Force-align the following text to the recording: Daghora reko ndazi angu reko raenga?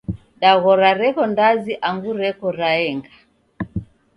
Daghora 0.41 0.89
reko 1.01 1.21
ndazi 1.31 1.73
angu 1.89 2.11
reko 2.21 2.45
raenga? 2.59 3.11